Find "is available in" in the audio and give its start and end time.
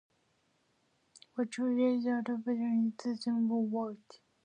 1.99-2.93